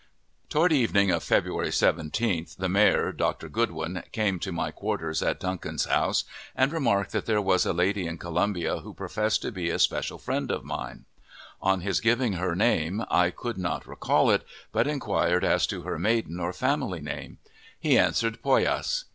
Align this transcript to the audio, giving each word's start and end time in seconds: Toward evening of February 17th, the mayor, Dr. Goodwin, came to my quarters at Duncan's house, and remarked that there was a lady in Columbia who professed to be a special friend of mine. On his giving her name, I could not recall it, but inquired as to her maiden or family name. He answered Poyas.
Toward 0.49 0.71
evening 0.73 1.11
of 1.11 1.21
February 1.23 1.67
17th, 1.69 2.57
the 2.57 2.67
mayor, 2.67 3.11
Dr. 3.11 3.47
Goodwin, 3.47 4.01
came 4.11 4.39
to 4.39 4.51
my 4.51 4.71
quarters 4.71 5.21
at 5.21 5.39
Duncan's 5.39 5.85
house, 5.85 6.23
and 6.55 6.71
remarked 6.73 7.11
that 7.11 7.27
there 7.27 7.39
was 7.39 7.67
a 7.67 7.71
lady 7.71 8.07
in 8.07 8.17
Columbia 8.17 8.77
who 8.79 8.95
professed 8.95 9.43
to 9.43 9.51
be 9.51 9.69
a 9.69 9.77
special 9.77 10.17
friend 10.17 10.49
of 10.49 10.63
mine. 10.65 11.05
On 11.61 11.81
his 11.81 11.99
giving 12.01 12.33
her 12.33 12.55
name, 12.55 13.05
I 13.11 13.29
could 13.29 13.59
not 13.59 13.85
recall 13.85 14.31
it, 14.31 14.43
but 14.71 14.87
inquired 14.87 15.43
as 15.43 15.67
to 15.67 15.83
her 15.83 15.99
maiden 15.99 16.39
or 16.39 16.51
family 16.51 16.99
name. 17.01 17.37
He 17.79 17.95
answered 17.95 18.41
Poyas. 18.41 19.03